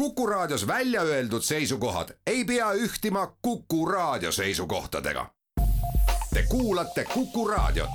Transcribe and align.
Kuku 0.00 0.26
Raadios 0.26 0.66
välja 0.66 1.02
öeldud 1.02 1.42
seisukohad 1.42 2.08
ei 2.26 2.44
pea 2.44 2.72
ühtima 2.72 3.36
Kuku 3.42 3.86
Raadio 3.86 4.32
seisukohtadega. 4.32 5.26
Te 6.34 6.42
kuulate 6.48 7.04
Kuku 7.04 7.48
Raadiot. 7.48 7.90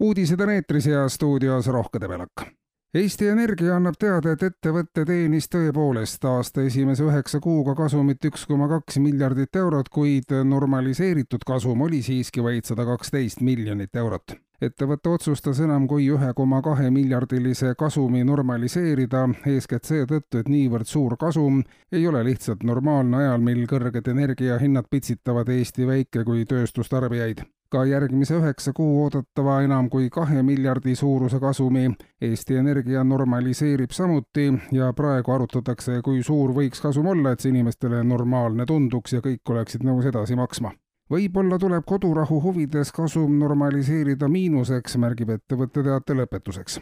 uudised 0.00 0.40
on 0.40 0.50
eetris 0.50 0.86
ja 0.86 1.08
stuudios 1.08 1.66
Rohke 1.66 2.00
Debelak. 2.00 2.59
Eesti 2.90 3.28
Energia 3.30 3.76
annab 3.78 3.94
teada, 4.02 4.32
et 4.34 4.40
ettevõte 4.42 5.04
teenis 5.06 5.46
tõepoolest 5.46 6.24
aasta 6.26 6.64
esimese 6.66 7.04
üheksa 7.06 7.38
kuuga 7.38 7.76
kasumit 7.78 8.26
üks 8.26 8.48
koma 8.50 8.66
kaks 8.72 8.98
miljardit 8.98 9.54
eurot, 9.60 9.86
kuid 9.94 10.34
normaliseeritud 10.44 11.44
kasum 11.46 11.84
oli 11.86 12.00
siiski 12.02 12.42
vaid 12.42 12.66
sada 12.66 12.82
kaksteist 12.88 13.44
miljonit 13.46 13.94
eurot. 13.94 14.34
ettevõte 14.60 15.08
otsustas 15.08 15.60
enam 15.60 15.86
kui 15.88 16.08
ühe 16.10 16.32
koma 16.34 16.58
kahe 16.62 16.90
miljardilise 16.90 17.76
kasumi 17.78 18.24
normaliseerida, 18.24 19.22
eeskätt 19.46 19.86
seetõttu, 19.86 20.42
et 20.42 20.50
niivõrd 20.50 20.90
suur 20.90 21.16
kasum 21.16 21.62
ei 21.92 22.06
ole 22.08 22.24
lihtsalt 22.24 22.66
normaalne 22.66 23.22
ajal, 23.22 23.38
mil 23.38 23.62
kõrged 23.70 24.10
energiahinnad 24.16 24.90
pitsitavad 24.90 25.48
Eesti 25.48 25.86
väike- 25.86 26.26
kui 26.26 26.44
tööstustarbijaid 26.44 27.46
ka 27.70 27.84
järgmise 27.84 28.34
üheksa 28.40 28.72
kuu 28.74 29.02
oodatava 29.04 29.60
enam 29.62 29.88
kui 29.90 30.10
kahe 30.10 30.42
miljardi 30.42 30.94
suuruse 30.98 31.40
kasumi. 31.40 31.90
Eesti 32.20 32.56
Energia 32.56 33.04
normaliseerib 33.04 33.90
samuti 33.90 34.52
ja 34.72 34.92
praegu 34.92 35.32
arutatakse, 35.32 36.00
kui 36.04 36.22
suur 36.22 36.54
võiks 36.56 36.82
kasum 36.82 37.06
olla, 37.06 37.32
et 37.32 37.40
see 37.40 37.54
inimestele 37.54 38.02
normaalne 38.04 38.66
tunduks 38.66 39.14
ja 39.16 39.22
kõik 39.24 39.54
oleksid 39.54 39.86
nõus 39.86 40.06
edasi 40.10 40.36
maksma. 40.36 40.72
võib-olla 41.10 41.58
tuleb 41.58 41.84
kodurahu 41.86 42.40
huvides 42.42 42.92
kasum 42.92 43.38
normaliseerida 43.38 44.28
miinuseks, 44.28 44.96
märgib 44.96 45.30
ettevõtte 45.30 45.82
teate 45.82 46.14
lõpetuseks. 46.14 46.80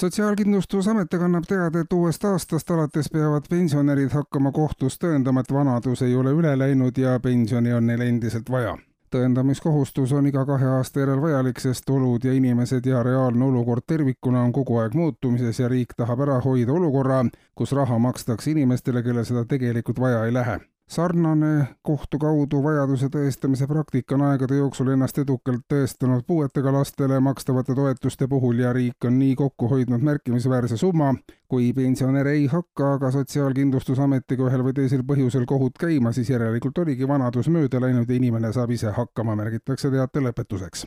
Sotsiaalkindlustusamet 0.00 1.14
aga 1.14 1.24
annab 1.24 1.48
teada, 1.48 1.80
et 1.80 1.92
uuest 1.92 2.24
aastast 2.24 2.70
alates 2.70 3.10
peavad 3.10 3.48
pensionärid 3.50 4.14
hakkama 4.14 4.52
kohtus 4.52 4.98
tõendama, 4.98 5.40
et 5.40 5.52
vanadus 5.52 6.02
ei 6.02 6.14
ole 6.14 6.30
üle 6.30 6.54
läinud 6.58 6.98
ja 6.98 7.18
pensioni 7.20 7.72
on 7.72 7.86
neil 7.86 8.06
endiselt 8.06 8.50
vaja 8.50 8.78
tõendamiskohustus 9.10 10.12
on 10.16 10.26
iga 10.30 10.44
kahe 10.46 10.66
aasta 10.78 11.04
järel 11.04 11.20
vajalik, 11.22 11.60
sest 11.60 11.90
olud 11.90 12.24
ja 12.24 12.32
inimesed 12.32 12.86
ja 12.86 13.02
reaalne 13.02 13.44
olukord 13.44 13.86
tervikuna 13.86 14.42
on 14.46 14.52
kogu 14.52 14.78
aeg 14.82 14.94
muutumises 14.94 15.60
ja 15.60 15.68
riik 15.68 15.94
tahab 15.96 16.26
ära 16.26 16.40
hoida 16.44 16.72
olukorra, 16.72 17.24
kus 17.54 17.72
raha 17.72 17.98
makstakse 17.98 18.50
inimestele, 18.54 19.02
kellel 19.02 19.24
seda 19.24 19.44
tegelikult 19.44 20.00
vaja 20.00 20.24
ei 20.24 20.34
lähe 20.34 20.60
sarnane 20.90 21.66
kohtu 21.82 22.18
kaudu 22.18 22.62
vajaduse 22.62 23.08
tõestamise 23.14 23.66
praktika 23.70 24.16
on 24.16 24.24
aegade 24.26 24.58
jooksul 24.58 24.90
ennast 24.90 25.18
edukalt 25.22 25.62
tõestanud 25.70 26.24
puuetega 26.26 26.72
lastele 26.74 27.20
makstavate 27.22 27.74
toetuste 27.78 28.28
puhul 28.28 28.58
ja 28.64 28.72
riik 28.74 29.06
on 29.06 29.18
nii 29.18 29.36
kokku 29.38 29.68
hoidnud 29.70 30.02
märkimisväärse 30.10 30.76
summa. 30.76 31.14
kui 31.48 31.72
pensionär 31.72 32.26
ei 32.26 32.46
hakka 32.46 32.92
aga 32.94 33.10
Sotsiaalkindlustusametiga 33.10 34.46
ühel 34.46 34.62
või 34.62 34.74
teisel 34.74 35.02
põhjusel 35.02 35.46
kohut 35.46 35.78
käima, 35.78 36.12
siis 36.12 36.30
järelikult 36.30 36.78
oligi 36.78 37.08
vanadus 37.08 37.48
mööda 37.48 37.80
läinud 37.80 38.10
ja 38.10 38.16
inimene 38.16 38.52
saab 38.52 38.70
ise 38.70 38.94
hakkama, 38.94 39.34
märgitakse 39.36 39.90
teate 39.90 40.22
lõpetuseks 40.22 40.86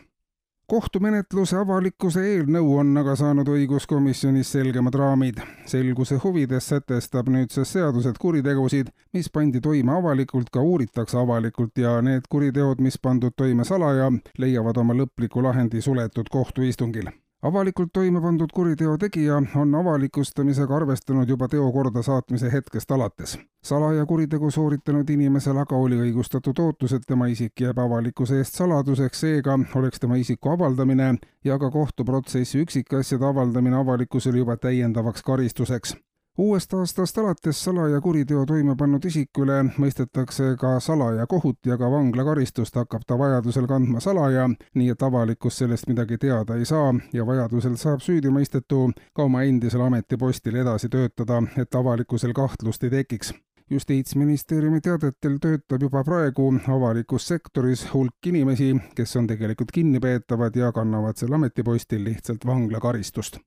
kohtumenetluse 0.73 1.57
avalikkuse 1.61 2.21
eelnõu 2.25 2.79
on 2.81 2.97
aga 2.97 3.13
saanud 3.19 3.49
õiguskomisjonis 3.53 4.53
selgemad 4.55 4.95
raamid. 4.97 5.41
selguse 5.69 6.17
huvides 6.23 6.69
sätestab 6.71 7.29
nüüdses 7.29 7.75
seadus, 7.75 8.07
et 8.09 8.17
kuritegusid, 8.17 8.89
mis 9.13 9.29
pandi 9.29 9.61
toime 9.61 9.93
avalikult, 9.93 10.49
ka 10.49 10.65
uuritakse 10.65 11.19
avalikult 11.21 11.77
ja 11.77 11.99
need 12.01 12.25
kuriteod, 12.29 12.81
mis 12.81 12.97
pandud 12.97 13.37
toime 13.37 13.65
salaja, 13.69 14.09
leiavad 14.37 14.81
oma 14.81 14.97
lõpliku 14.97 15.45
lahendi 15.45 15.81
suletud 15.81 16.33
kohtuistungil 16.33 17.13
avalikult 17.43 17.89
toime 17.93 18.21
pandud 18.21 18.51
kuriteo 18.53 18.97
tegija 18.97 19.41
on 19.61 19.75
avalikustamisega 19.75 20.75
arvestanud 20.75 21.29
juba 21.29 21.47
teo 21.47 21.71
kordasaatmise 21.71 22.51
hetkest 22.51 22.91
alates. 22.91 23.37
salaja 23.63 24.05
kuritegu 24.05 24.51
sooritanud 24.51 25.09
inimesel 25.09 25.57
aga 25.57 25.75
oli 25.75 25.99
õigustatud 26.05 26.59
ootus, 26.59 26.93
et 26.93 27.03
tema 27.07 27.27
isik 27.27 27.61
jääb 27.61 27.79
avalikkuse 27.79 28.37
eest 28.37 28.55
saladuseks, 28.59 29.19
seega 29.19 29.59
oleks 29.75 29.99
tema 29.99 30.15
isiku 30.15 30.49
avaldamine 30.55 31.13
ja 31.43 31.59
ka 31.59 31.71
kohtuprotsessi 31.71 32.63
üksikasjade 32.63 33.25
avaldamine 33.25 33.77
avalikkusele 33.77 34.37
juba 34.37 34.57
täiendavaks 34.57 35.23
karistuseks 35.23 35.95
uuest 36.37 36.73
aastast 36.73 37.17
alates 37.17 37.63
salaja 37.63 38.01
kuriteo 38.01 38.45
toime 38.45 38.75
pannud 38.75 39.05
isikule 39.05 39.59
mõistetakse 39.77 40.55
ka 40.59 40.79
salaja 40.79 41.27
kohut 41.29 41.59
ja 41.69 41.77
ka 41.77 41.91
vanglakaristust 41.91 42.75
hakkab 42.75 43.05
ta 43.07 43.17
vajadusel 43.19 43.67
kandma 43.69 44.01
salaja, 44.01 44.47
nii 44.73 44.89
et 44.95 45.05
avalikkus 45.05 45.61
sellest 45.61 45.87
midagi 45.91 46.17
teada 46.17 46.57
ei 46.57 46.65
saa 46.65 46.89
ja 47.13 47.25
vajadusel 47.25 47.77
saab 47.77 48.01
süüdimõistetu 48.01 48.89
ka 49.13 49.29
oma 49.29 49.43
endisel 49.43 49.85
ametipostil 49.85 50.57
edasi 50.65 50.89
töötada, 50.89 51.43
et 51.57 51.75
avalikkusel 51.75 52.33
kahtlust 52.33 52.83
ei 52.83 52.95
tekiks. 52.97 53.33
Justiitsministeeriumi 53.69 54.81
teadetel 54.81 55.37
töötab 55.41 55.81
juba 55.81 56.03
praegu 56.03 56.49
avalikus 56.67 57.27
sektoris 57.27 57.85
hulk 57.93 58.27
inimesi, 58.27 58.73
kes 58.95 59.15
on 59.15 59.29
tegelikult 59.29 59.71
kinnipeetavad 59.71 60.55
ja 60.55 60.71
kannavad 60.71 61.17
sel 61.17 61.33
ametipostil 61.33 62.03
lihtsalt 62.03 62.45
vanglakaristust 62.45 63.39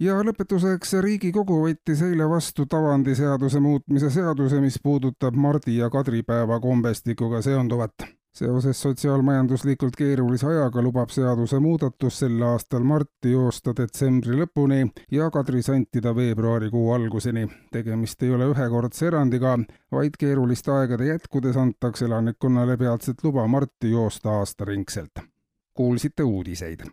ja 0.00 0.20
lõpetuseks 0.24 0.94
Riigikogu 1.04 1.60
võttis 1.64 2.00
eile 2.04 2.28
vastu 2.28 2.64
tavandiseaduse 2.70 3.60
muutmise 3.60 4.10
seaduse, 4.10 4.60
mis 4.60 4.78
puudutab 4.82 5.36
Mardi 5.36 5.76
ja 5.76 5.90
Kadripäeva 5.90 6.60
kombestikuga 6.60 7.42
seonduvat. 7.42 8.08
seoses 8.40 8.80
sotsiaalmajanduslikult 8.82 9.96
keerulise 9.98 10.46
ajaga 10.46 10.82
lubab 10.82 11.10
seadusemuudatus 11.10 12.18
sel 12.18 12.42
aastal 12.46 12.84
Marti 12.86 13.32
joosta 13.32 13.74
detsembri 13.76 14.38
lõpuni 14.38 14.86
ja 15.10 15.30
Kadri 15.30 15.62
santida 15.62 16.14
veebruarikuu 16.16 16.92
alguseni. 16.92 17.48
tegemist 17.72 18.22
ei 18.22 18.30
ole 18.30 18.46
ühekordse 18.54 19.06
erandiga, 19.06 19.58
vaid 19.92 20.16
keeruliste 20.18 20.72
aegade 20.72 21.06
jätkudes 21.06 21.56
antakse 21.56 22.04
elanikkonnale 22.04 22.76
peatselt 22.76 23.24
luba 23.24 23.46
Marti 23.46 23.90
joosta 23.90 24.30
aastaringselt. 24.38 25.26
kuulsite 25.74 26.22
uudiseid 26.22 26.80